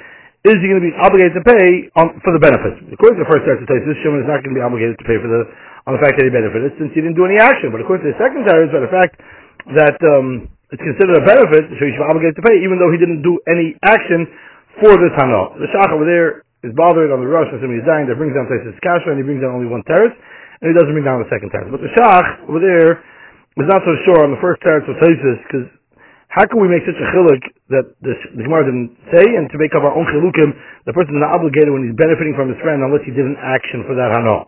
Is 0.47 0.55
he 0.63 0.67
going 0.71 0.79
to 0.79 0.87
be 0.87 0.95
obligated 0.95 1.35
to 1.35 1.43
pay 1.43 1.91
on, 1.99 2.19
for 2.23 2.31
the 2.31 2.39
benefits? 2.39 2.79
According 2.87 3.19
to 3.19 3.23
the 3.23 3.31
first 3.31 3.43
tesis, 3.47 3.95
Shimon 4.03 4.23
is 4.23 4.29
not 4.29 4.43
going 4.43 4.55
to 4.55 4.59
be 4.59 4.63
obligated 4.63 4.95
to 4.99 5.05
pay 5.07 5.19
for 5.19 5.27
the 5.27 5.43
on 5.87 5.95
the 5.95 6.03
fact 6.03 6.19
that 6.19 6.27
he 6.27 6.31
benefited 6.31 6.75
since 6.75 6.91
he 6.91 6.99
didn't 6.99 7.15
do 7.15 7.23
any 7.23 7.39
action. 7.39 7.71
But 7.71 7.79
according 7.79 8.03
to 8.07 8.11
the 8.11 8.19
second 8.19 8.43
tesis, 8.43 8.71
by 8.75 8.83
the 8.83 8.91
fact 8.91 9.23
that 9.71 9.95
um, 10.03 10.51
it's 10.67 10.83
considered 10.83 11.15
a 11.15 11.23
benefit, 11.23 11.63
so 11.71 11.79
he 11.79 11.95
should 11.95 12.03
be 12.03 12.11
obligated 12.11 12.35
to 12.35 12.43
pay, 12.43 12.59
even 12.59 12.75
though 12.75 12.91
he 12.91 12.99
didn't 12.99 13.23
do 13.23 13.39
any 13.47 13.79
action 13.87 14.27
for 14.83 14.99
this 14.99 15.15
Hana. 15.15 15.55
The 15.63 15.71
Shach 15.71 15.95
over 15.95 16.03
there 16.03 16.43
is 16.67 16.75
bothered 16.75 17.07
on 17.15 17.23
the 17.23 17.29
rush 17.31 17.47
and 17.55 17.63
somebody's 17.63 17.87
dying, 17.87 18.03
that 18.11 18.19
brings 18.19 18.35
down 18.35 18.51
Taisus 18.51 18.75
Kasha, 18.83 19.15
and 19.15 19.19
he 19.19 19.23
brings 19.23 19.39
down 19.39 19.55
only 19.55 19.71
one 19.71 19.79
teretz, 19.87 20.11
and 20.11 20.65
he 20.67 20.75
doesn't 20.75 20.91
bring 20.91 21.07
down 21.07 21.23
the 21.23 21.31
second 21.31 21.55
teretz. 21.55 21.71
But 21.71 21.79
the 21.79 21.91
Shach, 21.95 22.51
over 22.51 22.59
there, 22.59 22.99
is 23.63 23.67
not 23.71 23.79
so 23.87 23.95
sure 24.03 24.27
on 24.27 24.35
the 24.35 24.41
first 24.43 24.59
teretz 24.59 24.83
of 24.91 24.99
Taisus, 24.99 25.39
because 25.47 25.67
how 26.27 26.43
can 26.43 26.59
we 26.59 26.67
make 26.67 26.83
such 26.83 26.99
a 26.99 27.07
chiluk 27.15 27.41
that 27.71 27.85
the, 28.03 28.13
the 28.35 28.43
Gemara 28.43 28.67
didn't 28.67 28.93
say, 29.09 29.23
and 29.23 29.47
to 29.47 29.57
make 29.57 29.71
up 29.71 29.87
our 29.87 29.95
own 29.95 30.03
chilukim, 30.11 30.51
the 30.83 30.91
person 30.91 31.15
is 31.15 31.23
not 31.23 31.39
obligated 31.39 31.71
when 31.71 31.87
he's 31.87 31.95
benefiting 31.95 32.35
from 32.35 32.51
his 32.51 32.59
friend 32.59 32.83
unless 32.83 33.03
he 33.07 33.15
did 33.15 33.23
an 33.23 33.39
action 33.39 33.87
for 33.87 33.95
that 33.95 34.11
hana. 34.11 34.45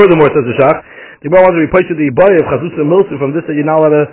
Furthermore, 0.00 0.32
says 0.32 0.48
the 0.48 0.56
Shach, 0.56 0.78
the 1.20 1.28
Gemara 1.28 1.44
wants 1.44 1.56
to 1.60 1.64
replace 1.64 1.88
the 1.92 2.08
Ibaya 2.08 2.40
of 2.40 2.46
Chazus 2.48 2.74
and 2.80 2.88
Milsu 2.88 3.14
from 3.20 3.36
this 3.36 3.44
that 3.44 3.56
you're 3.56 3.68
not 3.68 3.84
allowed 3.84 3.94
to 3.94 4.04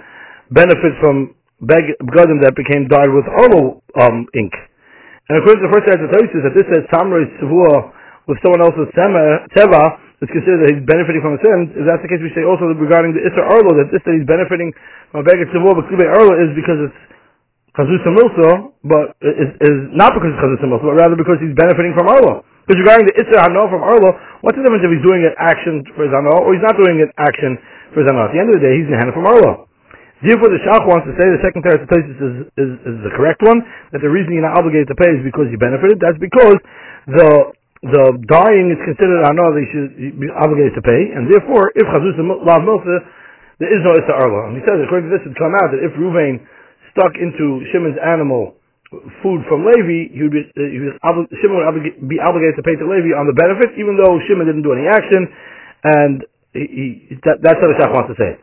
benefit 0.51 0.93
from 0.99 1.35
begadim 1.63 2.43
that 2.43 2.53
became 2.59 2.91
dyed 2.91 3.11
with 3.11 3.25
Arlo 3.29 3.79
um, 4.01 4.27
ink. 4.35 4.51
And 5.31 5.41
according 5.41 5.63
to 5.63 5.67
the 5.69 5.73
first 5.73 5.87
Eretz 5.89 6.03
that 6.43 6.53
this 6.53 6.67
says 6.69 6.85
Samrei 6.91 7.25
Tzavua 7.39 7.93
with 8.27 8.37
someone 8.43 8.61
else's 8.61 8.91
Teva 8.93 10.04
is 10.23 10.29
considered 10.31 10.63
that 10.63 10.69
he's 10.71 10.85
benefiting 10.87 11.19
from 11.19 11.35
a 11.35 11.39
sin. 11.43 11.75
If 11.75 11.83
that's 11.83 11.99
the 11.99 12.11
case, 12.11 12.23
we 12.23 12.31
say 12.31 12.47
also 12.47 12.71
regarding 12.71 13.11
the 13.11 13.23
Isra 13.27 13.43
Arlo 13.51 13.75
that 13.83 13.91
this 13.91 13.99
that 14.07 14.15
he's 14.15 14.27
benefiting 14.27 14.71
from 15.11 15.23
a 15.23 15.25
Tzavua 15.27 15.75
but 15.75 15.85
Klibei 15.91 16.07
Arlo 16.07 16.33
is 16.39 16.55
because 16.55 16.79
it's 16.87 16.99
Chazus 17.75 17.99
Milso, 18.07 18.71
but 18.87 19.19
is, 19.19 19.51
is 19.59 19.77
not 19.91 20.15
because 20.15 20.31
it's 20.31 20.39
Chazus 20.39 20.63
Milso, 20.63 20.87
but 20.87 20.95
rather 20.95 21.19
because 21.19 21.35
he's 21.43 21.51
benefiting 21.51 21.91
from 21.91 22.07
Arlo. 22.07 22.47
Because 22.63 22.79
regarding 22.81 23.05
the 23.11 23.15
Isra 23.19 23.43
Hano 23.43 23.67
from 23.67 23.83
Arlo, 23.83 24.15
what's 24.41 24.55
the 24.55 24.63
difference 24.63 24.87
if 24.87 24.91
he's 24.95 25.05
doing 25.05 25.27
an 25.27 25.35
action 25.37 25.83
for 25.93 26.07
his 26.07 26.13
Hano 26.15 26.33
or 26.39 26.55
he's 26.55 26.63
not 26.63 26.79
doing 26.79 27.03
an 27.03 27.11
action 27.19 27.59
for 27.91 28.01
his 28.01 28.07
Hano? 28.07 28.25
At 28.25 28.33
the 28.33 28.39
end 28.39 28.49
of 28.49 28.55
the 28.57 28.63
day, 28.63 28.73
he's 28.79 28.87
in 28.87 28.95
Hana 28.95 29.11
from 29.11 29.27
Arlo. 29.27 29.67
Therefore, 30.23 30.49
the 30.49 30.63
Shach 30.63 30.87
wants 30.87 31.05
to 31.05 31.13
say 31.19 31.27
the 31.27 31.43
second 31.43 31.61
Teretz 31.61 31.85
is, 31.85 32.47
is, 32.55 32.71
is 32.87 32.97
the 33.03 33.13
correct 33.13 33.43
one, 33.43 33.61
that 33.91 33.99
the 33.99 34.09
reason 34.09 34.31
you're 34.31 34.47
not 34.47 34.57
obligated 34.57 34.87
to 34.89 34.97
pay 34.97 35.11
is 35.11 35.21
because 35.21 35.51
you 35.51 35.59
benefited. 35.59 35.99
That's 35.99 36.17
because 36.17 36.57
the 37.05 37.51
the 37.85 38.17
dying 38.25 38.73
is 38.73 38.81
considered 38.81 39.21
know 39.37 39.53
that 39.53 39.61
you 39.61 39.69
should 39.69 39.93
be 40.17 40.29
obligated 40.33 40.73
to 40.73 40.81
pay, 40.81 41.13
and 41.13 41.29
therefore, 41.29 41.69
if 41.77 41.85
Chazuz 41.93 42.17
Lav 42.17 42.65
Milsa, 42.65 42.97
there 43.61 43.69
is 43.69 43.81
no 43.85 43.93
Issa 43.93 44.13
Arla. 44.25 44.49
And 44.49 44.57
he 44.57 44.63
says, 44.65 44.81
according 44.81 45.07
to 45.07 45.13
this, 45.13 45.21
it 45.21 45.37
come 45.37 45.53
out 45.53 45.69
that 45.69 45.85
if 45.85 45.93
Ruvain 45.95 46.41
stuck 46.91 47.13
into 47.15 47.61
Shimon's 47.69 48.01
animal 48.01 48.57
food 49.21 49.45
from 49.45 49.69
Levi, 49.69 50.17
he 50.17 50.19
would 50.25 50.33
be, 50.33 50.43
uh, 50.49 50.65
he 50.65 50.79
was 50.81 50.97
obli- 51.05 51.29
Shimon 51.39 51.61
would 51.61 51.69
oblig- 51.69 51.99
be 52.09 52.17
obligated 52.17 52.57
to 52.57 52.63
pay 52.65 52.73
to 52.73 52.85
Levi 52.89 53.13
on 53.13 53.29
the 53.29 53.37
benefit, 53.37 53.77
even 53.77 54.01
though 54.01 54.17
Shimon 54.25 54.49
didn't 54.49 54.65
do 54.65 54.73
any 54.73 54.89
action, 54.89 55.29
and 55.85 56.15
he, 56.57 56.65
he, 56.65 56.85
that, 57.21 57.43
that's 57.45 57.59
what 57.61 57.69
the 57.69 57.77
Shach 57.77 57.91
wants 57.93 58.09
to 58.11 58.17
say. 58.17 58.39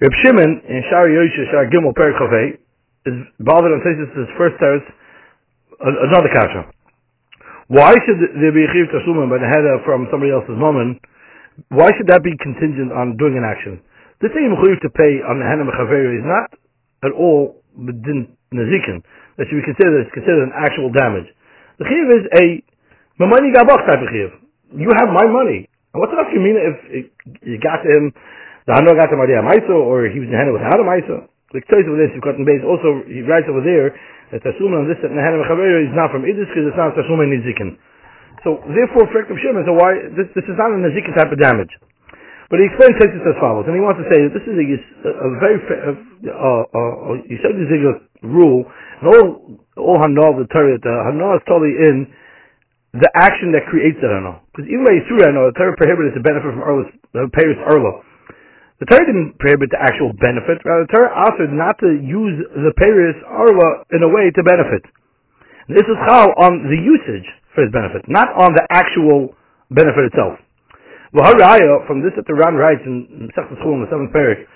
Reb 0.00 0.14
Shimon 0.24 0.50
in 0.64 0.80
Shar 0.90 1.06
Yosha 1.12 1.42
Shar 1.52 1.68
Gimel 1.70 1.92
Perik 1.94 2.16
Chavei 2.18 2.58
is 3.04 3.16
bothered 3.38 3.70
on 3.70 3.84
Tesis 3.84 4.10
first 4.34 4.56
teretz 4.58 4.86
another 5.78 6.30
kasha. 6.32 6.66
Why 7.68 7.94
should 7.94 8.18
there 8.42 8.54
be 8.54 8.64
a 8.66 8.70
chiv 8.72 8.90
tasumim 8.90 9.30
by 9.30 9.38
the 9.38 9.48
head 9.48 9.64
from 9.84 10.08
somebody 10.10 10.32
else's 10.32 10.58
moment 10.58 10.98
why 11.68 11.88
should 11.96 12.08
that 12.08 12.24
be 12.24 12.32
contingent 12.40 12.92
on 12.92 13.16
doing 13.20 13.36
an 13.36 13.44
action? 13.44 13.80
The 14.24 14.32
thing 14.32 14.48
you 14.48 14.56
to 14.56 14.90
pay 14.94 15.20
on 15.20 15.42
the 15.42 15.46
Mechaveri 15.66 16.16
is 16.16 16.24
not 16.24 16.48
at 17.04 17.12
all 17.12 17.60
Bedin 17.76 18.32
Nazikin. 18.54 19.02
That 19.36 19.48
should 19.48 19.60
be 19.60 19.66
considered, 19.66 20.06
It's 20.06 20.14
considered 20.14 20.48
an 20.48 20.54
actual 20.54 20.92
damage. 20.92 21.28
The 21.80 21.86
Chiv 21.88 22.06
is 22.14 22.24
a 22.38 22.44
Mamani 23.20 23.50
Gabach 23.52 23.82
type 23.88 24.00
of 24.00 24.08
Chiv. 24.12 24.30
You 24.78 24.88
have 25.00 25.10
my 25.10 25.26
money. 25.26 25.68
And 25.92 26.00
what's 26.00 26.12
enough 26.12 26.32
you 26.32 26.40
mean 26.40 26.56
if 26.56 26.76
you 27.42 27.58
got 27.60 27.84
him, 27.84 28.14
the 28.66 28.72
Hannah 28.72 28.94
got 28.96 29.10
to 29.10 29.16
Maria 29.16 29.42
Maiso, 29.42 29.82
or 29.82 30.08
he 30.08 30.20
was 30.20 30.28
in 30.28 30.36
Hannah 30.36 30.52
without 30.54 30.78
a 30.80 30.86
Maiso? 30.86 31.28
The 31.52 31.60
Ktois 31.68 31.84
over 31.84 32.00
this, 32.00 32.12
you've 32.16 32.24
got 32.24 32.40
in 32.40 32.48
base. 32.48 32.64
Also, 32.64 33.04
he 33.08 33.20
writes 33.24 33.46
over 33.46 33.60
there 33.60 33.92
that 34.32 34.40
Tasuma 34.40 34.80
on 34.80 34.88
this, 34.88 34.96
that 35.04 35.12
Hannah 35.12 35.44
Mechaveri 35.44 35.88
is 35.88 35.94
not 35.94 36.08
from 36.08 36.24
Idris, 36.24 36.48
because 36.48 36.72
it's 36.72 36.80
not 36.80 36.96
Tasuma 36.96 37.28
Nizikin. 37.28 37.76
So 38.42 38.58
therefore, 38.74 39.06
for 39.14 39.22
of 39.22 39.38
Shimon, 39.38 39.62
so 39.62 39.74
why 39.78 39.94
this, 40.18 40.26
this 40.34 40.46
is 40.50 40.58
not 40.58 40.74
a 40.74 40.78
nazikin 40.78 41.14
type 41.14 41.30
of 41.30 41.38
damage. 41.38 41.70
But 42.50 42.60
he 42.60 42.68
explains 42.68 42.98
it 43.00 43.16
as 43.16 43.38
follows, 43.40 43.64
and 43.64 43.72
he 43.72 43.80
wants 43.80 44.02
to 44.02 44.06
say 44.12 44.18
that 44.28 44.34
this 44.34 44.44
is 44.44 44.52
a, 44.52 44.66
a, 45.08 45.28
very 45.40 45.56
you 47.24 47.38
said 47.40 47.56
this 47.56 47.70
is 47.70 47.80
rule, 48.20 48.68
and 49.00 49.06
all 49.08 49.56
all 49.80 49.96
hanal 50.04 50.36
the 50.36 50.44
Torah, 50.52 50.76
the 50.76 50.94
hanal 51.08 51.38
is 51.38 51.44
totally 51.48 51.72
in 51.88 52.12
the 52.92 53.08
action 53.16 53.56
that 53.56 53.64
creates 53.72 53.96
the 54.04 54.10
hanal. 54.10 54.44
Because 54.52 54.68
even 54.68 54.84
by 54.84 54.92
Yisura 55.00 55.32
hanal, 55.32 55.48
the 55.48 55.56
Torah 55.56 55.72
prohibited 55.80 56.12
the 56.12 56.20
benefit 56.20 56.52
from 56.52 56.60
Erla's, 56.60 56.92
the 57.16 57.24
Paris 57.32 57.56
Erla. 57.72 58.04
The 58.80 58.86
Torah 58.86 59.06
didn't 59.06 59.38
prohibit 59.38 59.70
the 59.70 59.78
actual 59.78 60.12
benefit, 60.16 60.62
rather 60.64 60.86
the 60.86 60.92
Torah 60.94 61.12
asked 61.12 61.52
not 61.52 61.78
to 61.84 61.90
use 62.02 62.36
the 62.50 62.72
Paris 62.74 63.14
Erla 63.28 63.84
in 63.92 64.02
a 64.02 64.10
way 64.10 64.32
to 64.32 64.42
benefit. 64.42 64.82
This 65.68 65.86
is 65.86 65.98
how 66.08 66.26
on 66.42 66.66
the 66.66 66.78
usage 66.80 67.28
for 67.54 67.62
his 67.62 67.70
benefit, 67.70 68.02
not 68.10 68.32
on 68.34 68.50
the 68.58 68.64
actual 68.74 69.36
benefit 69.70 70.10
itself. 70.10 70.40
V'haraya, 71.14 71.86
from 71.86 72.00
this 72.00 72.16
that 72.16 72.24
the 72.26 72.34
Ran 72.34 72.56
writes 72.56 72.82
in 72.88 73.28
Masechet 73.28 73.54
School 73.60 73.76
in 73.78 73.84
the 73.84 73.90
seventh 73.92 74.10
parak, 74.16 74.48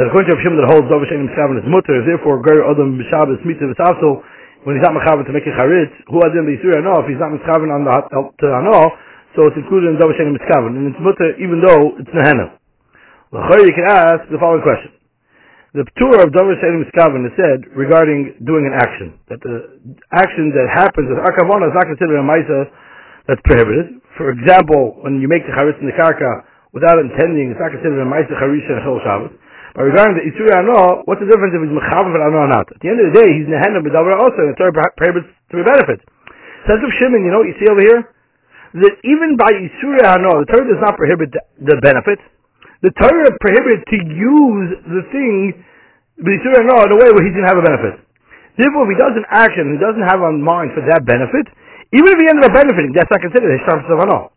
that 0.00 0.08
according 0.08 0.32
to 0.32 0.36
Rav 0.40 0.58
that 0.58 0.68
holds 0.72 0.88
Dov 0.88 1.04
Hashem 1.04 1.28
Miskavan 1.28 1.60
is 1.60 1.66
mutter, 1.68 2.02
therefore 2.08 2.42
Ger 2.42 2.64
Adam 2.64 2.96
B'Shabbos 2.96 3.38
Mitzvah 3.44 3.76
V'Savsel, 3.76 4.24
when 4.66 4.74
he's 4.74 4.82
not 4.82 4.96
mechavan 4.98 5.22
to 5.22 5.34
make 5.36 5.46
a 5.46 5.54
charitz, 5.54 5.94
who 6.10 6.18
adin 6.26 6.42
b'yisur 6.48 6.74
ano, 6.74 6.98
if 7.04 7.06
he's 7.06 7.20
not 7.22 7.30
mechavan 7.30 7.70
on 7.70 7.86
the 7.86 8.48
ano, 8.50 8.98
so 9.36 9.46
it's 9.46 9.60
included 9.60 9.94
in 9.94 10.00
Dov 10.00 10.10
Hashem 10.10 10.34
Miskavan, 10.34 10.74
and 10.74 10.90
it's 10.90 10.98
mutter 10.98 11.38
even 11.38 11.62
though 11.62 11.94
it's 12.00 12.10
nehena. 12.10 12.58
L'chayr 13.28 13.60
you 13.60 13.76
can 13.76 13.84
ask 13.84 14.24
the 14.32 14.40
following 14.40 14.64
question. 14.64 14.88
The 15.76 15.84
tour 16.00 16.16
of 16.24 16.32
Dover 16.32 16.56
Shalom 16.64 16.80
Miskavan 16.80 17.28
is 17.28 17.36
said 17.36 17.60
regarding 17.76 18.40
doing 18.40 18.64
an 18.64 18.72
action. 18.72 19.20
That 19.28 19.44
the 19.44 19.68
action 20.16 20.48
that 20.56 20.64
happens 20.72 21.12
with 21.12 21.20
Akavana 21.20 21.68
is 21.68 21.76
not 21.76 21.92
considered 21.92 22.16
a 22.16 22.24
Maisa 22.24 22.72
that's 23.28 23.44
prohibited. 23.44 24.00
For 24.16 24.32
example, 24.32 24.96
when 25.04 25.20
you 25.20 25.28
make 25.28 25.44
the 25.44 25.52
Charitz 25.52 25.76
in 25.76 25.84
the 25.84 25.92
Karka 25.92 26.48
without 26.72 26.96
intending, 26.96 27.52
it's 27.52 27.60
not 27.60 27.68
considered 27.68 28.00
a 28.00 28.08
Maisa 28.08 28.32
Charisha 28.32 28.80
and 28.80 28.82
Chol 28.88 28.96
Shabbos. 29.04 29.36
But 29.76 29.92
regarding 29.92 30.16
the 30.16 30.24
Isuri 30.24 30.48
Ano, 30.56 31.04
what's 31.04 31.20
the 31.20 31.28
difference 31.28 31.52
if 31.52 31.60
he's 31.60 31.76
Mechavan 31.76 32.16
for 32.16 32.24
Ano 32.24 32.48
or 32.48 32.50
not? 32.50 32.64
At 32.64 32.80
the 32.80 32.88
end 32.88 32.96
of 33.04 33.12
the 33.12 33.16
day, 33.20 33.28
he's 33.28 33.44
Nehenna 33.44 33.84
B'Davar 33.84 34.24
also, 34.24 34.40
and 34.40 34.56
the 34.56 34.58
Torah 34.58 34.72
prohibits 34.72 35.28
to 35.52 35.60
be 35.60 35.68
benefit. 35.68 36.00
Sense 36.64 36.80
of 36.80 36.88
Shimon, 36.96 37.28
you 37.28 37.30
know 37.30 37.44
what 37.44 37.52
you 37.52 37.60
see 37.60 37.68
over 37.68 37.84
here? 37.84 38.00
That 38.88 38.96
even 39.04 39.36
by 39.36 39.52
Isuri 39.52 40.00
Ano, 40.00 40.40
the 40.40 40.48
Torah 40.48 40.64
does 40.64 40.80
not 40.80 40.96
prohibit 40.96 41.28
the, 41.36 41.44
the 41.60 41.76
benefit 41.84 42.24
the 42.82 42.92
Torah 42.94 43.32
prohibits 43.42 43.82
to 43.90 43.98
use 43.98 44.68
the 44.86 45.02
thing 45.10 45.64
b'isur 46.22 46.62
no 46.66 46.82
in 46.86 46.90
a 46.94 46.98
way 46.98 47.10
where 47.10 47.24
he 47.26 47.30
didn't 47.34 47.50
have 47.50 47.58
a 47.58 47.66
benefit. 47.66 47.98
Therefore, 48.58 48.86
if 48.86 48.90
he 48.94 48.98
does 48.98 49.14
an 49.14 49.26
action 49.30 49.74
he 49.74 49.78
doesn't 49.78 50.06
have 50.06 50.22
on 50.22 50.42
mind 50.42 50.74
for 50.74 50.82
that 50.86 51.02
benefit, 51.06 51.46
even 51.94 52.10
if 52.10 52.18
he 52.18 52.26
ended 52.30 52.44
up 52.46 52.54
benefiting, 52.54 52.94
that's 52.94 53.10
not 53.10 53.22
considered 53.22 53.50
a 53.50 53.58
sham 53.66 53.82
savano. 53.86 54.30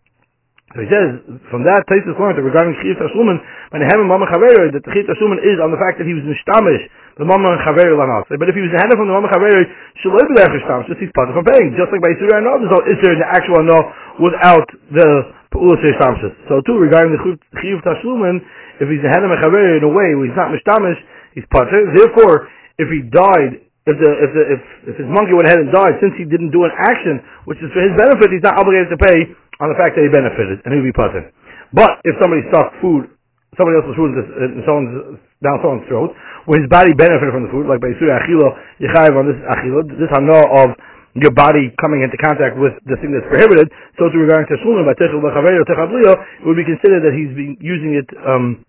So 0.71 0.79
he 0.79 0.87
says, 0.87 1.19
from 1.51 1.67
that 1.67 1.83
Taisus 1.91 2.15
learned 2.15 2.39
that 2.39 2.47
regarding 2.47 2.71
Chiyut 2.79 2.95
Tashlumen, 2.95 3.43
when 3.75 3.83
Hemen 3.83 4.07
Mama 4.07 4.23
Chaveru, 4.31 4.71
that 4.71 4.79
the 4.79 4.91
Chiyut 4.95 5.03
Tashlumen 5.03 5.43
is 5.43 5.59
on 5.59 5.67
the 5.67 5.79
fact 5.79 5.99
that 5.99 6.07
he 6.07 6.15
was 6.15 6.23
mishtamish, 6.23 6.87
the 7.19 7.27
Mama 7.27 7.59
Chaveru 7.67 7.99
Lanas. 7.99 8.23
But 8.31 8.47
if 8.47 8.55
he 8.55 8.63
was 8.63 8.71
a 8.71 8.79
hand 8.79 8.95
from 8.95 9.11
the 9.11 9.15
Mama 9.15 9.27
Chaveru, 9.27 9.67
Shaloi 9.99 10.23
B'lech 10.31 10.47
Mishtamish, 10.47 10.87
just 10.87 11.03
he's 11.03 11.11
part 11.11 11.27
of 11.27 11.35
paying. 11.43 11.75
Just 11.75 11.91
like 11.91 11.99
by 11.99 12.15
Yisur 12.15 12.31
no, 12.39 12.55
there's 12.55 12.71
no 12.71 12.81
Isser 12.87 13.11
in 13.11 13.19
the 13.19 13.27
actual 13.27 13.59
no 13.67 13.79
without 14.23 14.67
the 14.95 15.41
so 15.51 16.63
too, 16.63 16.79
regarding 16.79 17.11
the 17.11 17.19
Chiyuv 17.59 17.83
Tashlumen, 17.83 18.39
if 18.79 18.87
he's 18.87 19.03
a 19.03 19.11
Henem 19.11 19.35
Mechaber 19.35 19.75
in 19.75 19.83
a 19.83 19.91
way 19.91 20.15
where 20.15 20.23
he's 20.23 20.39
not 20.39 20.47
Mishtamish, 20.47 20.95
he's 21.35 21.43
Pater. 21.51 21.91
Therefore, 21.91 22.47
if 22.79 22.87
he 22.87 23.03
died, 23.11 23.59
if 23.83 23.95
the, 23.99 24.09
if 24.23 24.31
the, 24.31 24.43
if, 24.47 24.61
if 24.87 24.95
his 25.03 25.09
monkey 25.11 25.35
went 25.35 25.51
ahead 25.51 25.59
and 25.59 25.67
died, 25.75 25.99
since 25.99 26.15
he 26.15 26.23
didn't 26.23 26.55
do 26.55 26.63
an 26.63 26.71
action, 26.79 27.19
which 27.43 27.59
is 27.59 27.67
for 27.75 27.83
his 27.83 27.91
benefit, 27.99 28.31
he's 28.31 28.45
not 28.47 28.55
obligated 28.63 28.95
to 28.95 28.99
pay 29.03 29.27
on 29.61 29.69
the 29.69 29.77
fact 29.77 29.93
that 29.93 30.03
he 30.03 30.09
benefited, 30.09 30.65
and 30.65 30.73
he'll 30.73 30.85
be 30.85 30.91
Pater. 30.91 31.29
But, 31.71 32.01
if 32.03 32.17
somebody 32.19 32.43
stuck 32.49 32.73
food, 32.81 33.07
somebody 33.55 33.77
else's 33.79 33.95
food 33.95 34.11
in 34.17 34.65
someone's, 34.65 35.21
down 35.39 35.61
someone's 35.61 35.87
throat, 35.87 36.11
where 36.49 36.57
his 36.57 36.67
body 36.67 36.91
benefited 36.97 37.31
from 37.31 37.45
the 37.45 37.51
food, 37.53 37.69
like 37.69 37.79
by 37.79 37.93
Surah 38.01 38.17
Achila, 38.17 38.49
Yechayev 38.81 39.13
on 39.13 39.25
this 39.29 39.39
Achila, 39.45 39.81
this 39.87 40.11
know 40.25 40.41
of 40.65 40.73
your 41.19 41.31
body 41.35 41.71
coming 41.83 42.03
into 42.07 42.15
contact 42.15 42.55
with 42.55 42.71
the 42.87 42.95
thing 43.03 43.11
that's 43.11 43.27
prohibited. 43.27 43.67
So 43.99 44.07
to 44.07 44.15
regarding 44.15 44.47
Teshulun 44.47 44.87
by 44.87 44.95
Techel 44.95 45.19
it 45.19 46.45
would 46.47 46.55
be 46.55 46.63
considered 46.63 47.03
that 47.03 47.11
he's 47.11 47.35
been 47.35 47.59
using 47.59 47.99
it 47.99 48.07
um, 48.23 48.63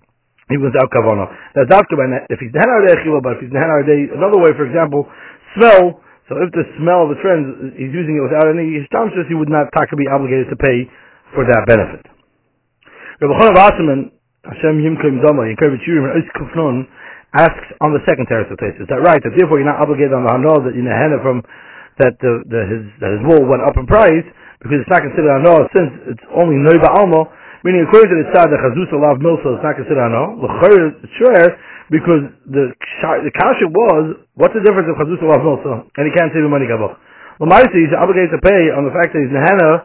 even 0.51 0.67
without 0.67 0.91
kavana. 0.91 1.31
That's 1.55 1.71
after 1.71 1.95
by 1.95 2.11
if 2.27 2.43
he's 2.43 2.51
nehanar 2.51 2.83
but 3.23 3.39
if 3.39 3.47
he's 3.47 3.55
nehanar 3.55 3.87
another 3.87 4.43
way, 4.43 4.51
for 4.59 4.67
example, 4.67 5.07
smell. 5.55 6.03
So 6.33 6.41
if 6.41 6.49
the 6.57 6.65
smell 6.81 7.05
of 7.05 7.13
the 7.13 7.21
trend 7.21 7.77
he's 7.77 7.93
using 7.93 8.17
it 8.17 8.25
without 8.25 8.49
any 8.49 8.81
ishtamshus, 8.81 9.29
he 9.29 9.37
would 9.37 9.53
not 9.53 9.69
taka 9.77 10.01
be 10.01 10.09
obligated 10.09 10.49
to 10.49 10.57
pay 10.57 10.89
for 11.37 11.45
that 11.45 11.69
benefit. 11.69 12.09
Rabbi 13.21 13.37
Chonav 13.37 13.61
Asaman, 13.61 14.01
Hashem 14.41 14.81
Yimkim 14.81 15.21
Dama, 15.21 15.45
Yinker 15.45 15.69
B'Shurim, 15.77 16.09
and 16.09 16.89
asks 17.37 17.69
on 17.85 17.93
the 17.93 18.01
second 18.09 18.33
teretz 18.33 18.49
of 18.49 18.57
Is 18.81 18.89
that 18.89 19.05
right? 19.05 19.21
That 19.21 19.37
therefore 19.37 19.61
you're 19.61 19.69
not 19.69 19.85
obligated 19.85 20.17
on 20.17 20.25
the 20.25 20.33
hanol 20.33 20.65
that 20.65 20.73
you 20.73 20.81
nehena 20.81 21.21
from 21.21 21.45
that 22.01 22.17
the, 22.25 22.33
the, 22.49 22.61
his 22.65 22.83
that 23.05 23.13
his 23.13 23.23
wool 23.29 23.45
went 23.45 23.61
up 23.69 23.77
in 23.77 23.85
price 23.85 24.25
because 24.65 24.81
it's 24.81 24.89
not 24.89 25.05
considered 25.05 25.37
ano 25.37 25.69
since 25.77 26.17
it's 26.17 26.25
only 26.33 26.57
noiba 26.65 26.89
almo. 26.97 27.29
Meaning, 27.61 27.85
according 27.85 28.09
to 28.09 28.19
the 28.25 28.29
side, 28.33 28.49
the 28.49 28.57
chazusa 28.57 28.97
lav 28.97 29.21
milsa 29.21 29.53
is 29.53 29.61
not 29.61 29.77
considered 29.77 30.01
ano. 30.01 30.41
L'chayr 30.41 30.97
sure 31.21 31.53
because 31.93 32.25
the 32.49 32.73
the 32.73 33.33
kasha 33.37 33.69
was 33.69 34.17
what's 34.41 34.57
the 34.57 34.65
difference 34.65 34.89
of 34.89 34.97
lav 34.97 35.45
milsa 35.45 35.85
and 35.85 36.03
he 36.09 36.13
can't 36.17 36.33
save 36.33 36.49
money 36.49 36.65
gabach. 36.65 36.97
Lamaisi 37.37 37.77
he's 37.77 37.93
obligated 37.93 38.33
to 38.33 38.41
pay 38.41 38.73
on 38.73 38.89
the 38.89 38.95
fact 38.97 39.13
that 39.13 39.21
he's 39.21 39.29
nehana 39.29 39.85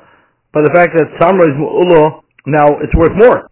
by 0.56 0.64
the 0.64 0.72
fact 0.72 0.96
that 0.96 1.12
samra 1.20 1.44
is 1.44 1.56
mu'ulah 1.60 2.24
now 2.48 2.80
it's 2.80 2.96
worth 2.96 3.12
more. 3.20 3.52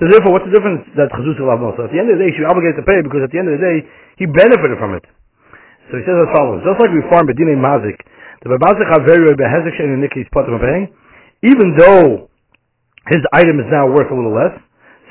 So 0.00 0.08
therefore, 0.08 0.32
what's 0.34 0.48
the 0.48 0.56
difference 0.56 0.88
that 0.96 1.12
lav 1.12 1.60
milsa? 1.60 1.86
At 1.86 1.92
the 1.92 2.00
end 2.00 2.08
of 2.08 2.16
the 2.16 2.24
day, 2.24 2.32
he 2.32 2.40
should 2.40 2.48
be 2.48 2.50
obligated 2.50 2.80
to 2.80 2.86
pay 2.88 3.04
because 3.04 3.28
at 3.28 3.30
the 3.30 3.38
end 3.38 3.52
of 3.52 3.60
the 3.60 3.62
day 3.62 3.76
he 4.16 4.24
benefited 4.24 4.80
from 4.80 4.96
it. 4.96 5.04
So 5.92 6.00
he 6.00 6.02
says 6.08 6.16
as 6.16 6.32
follows: 6.32 6.64
Just 6.64 6.80
like 6.80 6.90
we 6.96 7.04
farm 7.12 7.28
bedine 7.28 7.60
mazik, 7.60 8.00
the 8.40 8.56
mazik 8.56 8.88
haveri 8.88 9.36
behezek 9.36 9.76
shein 9.76 10.00
nikis 10.00 10.32
potem 10.32 10.56
paying, 10.56 10.88
even 11.44 11.76
though 11.76 12.32
his 13.12 13.20
item 13.36 13.60
is 13.60 13.68
now 13.68 13.84
worth 13.84 14.08
a 14.08 14.16
little 14.16 14.32
less, 14.32 14.56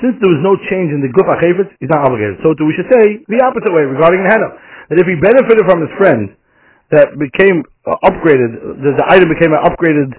since 0.01 0.17
there 0.19 0.31
was 0.33 0.41
no 0.41 0.57
change 0.67 0.89
in 0.91 0.99
the 0.99 1.09
guf 1.13 1.29
achevet, 1.29 1.69
he's 1.77 1.89
not 1.93 2.09
obligated. 2.09 2.41
So 2.41 2.57
we 2.57 2.73
should 2.73 2.89
say 2.89 3.21
the 3.29 3.39
opposite 3.45 3.71
way 3.71 3.85
regarding 3.85 4.25
the 4.25 4.29
henna, 4.33 4.49
that 4.89 4.97
if 4.97 5.07
he 5.07 5.15
benefited 5.21 5.63
from 5.69 5.85
his 5.85 5.93
friend 5.95 6.33
that 6.91 7.15
became 7.15 7.63
uh, 7.87 7.95
upgraded, 8.03 8.81
the, 8.81 8.91
the 8.97 9.05
item 9.07 9.31
became 9.31 9.53
an 9.55 9.63
upgraded 9.63 10.11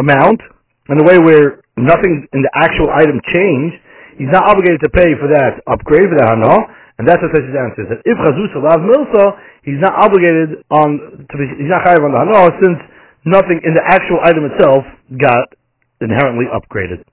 amount, 0.00 0.40
in 0.88 0.98
a 0.98 1.06
way 1.06 1.18
where 1.20 1.62
nothing 1.76 2.26
in 2.32 2.40
the 2.42 2.52
actual 2.56 2.90
item 2.90 3.20
changed, 3.30 3.76
he's 4.18 4.32
not 4.32 4.48
obligated 4.48 4.80
to 4.82 4.90
pay 4.90 5.14
for 5.20 5.28
that 5.30 5.60
upgrade 5.68 6.08
for 6.08 6.16
that 6.18 6.32
hana, 6.32 6.56
and 6.98 7.04
that's 7.04 7.20
what 7.20 7.28
Tesh's 7.36 7.52
answer 7.52 7.84
is 7.84 7.88
that 7.92 8.00
if 8.08 8.16
Chazus 8.16 8.52
allows 8.56 8.80
Milsa, 8.80 9.36
he's 9.68 9.80
not 9.84 9.92
obligated 10.00 10.64
on 10.72 11.26
to 11.28 11.34
be, 11.36 11.44
he's 11.60 11.68
not 11.68 11.84
chayav 11.84 12.00
on 12.00 12.12
the 12.16 12.20
Hanoah 12.24 12.52
since 12.56 12.80
nothing 13.28 13.60
in 13.60 13.76
the 13.76 13.84
actual 13.84 14.16
item 14.24 14.48
itself 14.48 14.80
got 15.20 15.52
inherently 16.00 16.48
upgraded. 16.48 17.04